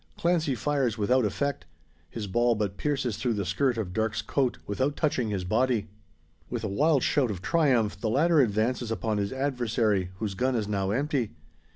[0.17, 1.67] Clancy fires without effect.
[2.09, 5.89] His ball but pierces through the skirt of Darke's coat, without touching his body.
[6.49, 10.67] With a wild shout of triumph, the latter advances upon his adversary, whose gun is
[10.67, 11.35] now empty.